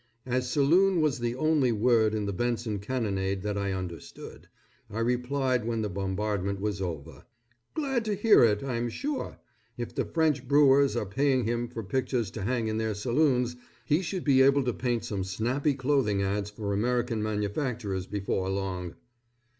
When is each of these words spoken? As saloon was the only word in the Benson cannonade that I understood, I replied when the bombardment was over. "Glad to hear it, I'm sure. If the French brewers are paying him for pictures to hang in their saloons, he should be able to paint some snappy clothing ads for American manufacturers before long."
As 0.25 0.49
saloon 0.49 0.99
was 0.99 1.19
the 1.19 1.35
only 1.35 1.71
word 1.71 2.15
in 2.15 2.25
the 2.25 2.33
Benson 2.33 2.79
cannonade 2.79 3.43
that 3.43 3.55
I 3.55 3.71
understood, 3.71 4.47
I 4.89 4.97
replied 4.97 5.63
when 5.63 5.83
the 5.83 5.89
bombardment 5.89 6.59
was 6.59 6.81
over. 6.81 7.25
"Glad 7.75 8.03
to 8.05 8.15
hear 8.15 8.43
it, 8.43 8.63
I'm 8.63 8.89
sure. 8.89 9.37
If 9.77 9.93
the 9.93 10.03
French 10.05 10.47
brewers 10.47 10.95
are 10.95 11.05
paying 11.05 11.43
him 11.43 11.67
for 11.67 11.83
pictures 11.83 12.31
to 12.31 12.41
hang 12.41 12.67
in 12.67 12.79
their 12.79 12.95
saloons, 12.95 13.57
he 13.85 14.01
should 14.01 14.23
be 14.23 14.41
able 14.41 14.63
to 14.63 14.73
paint 14.73 15.05
some 15.05 15.23
snappy 15.23 15.75
clothing 15.75 16.23
ads 16.23 16.49
for 16.49 16.73
American 16.73 17.21
manufacturers 17.21 18.07
before 18.07 18.49
long." 18.49 18.95